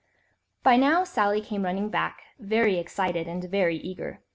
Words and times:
But 0.63 0.77
now 0.77 1.03
Sally 1.03 1.41
came 1.41 1.61
running 1.63 1.89
back, 1.89 2.23
very 2.39 2.79
excited 2.79 3.27
and 3.27 3.43
very 3.43 3.77
eager. 3.77 4.21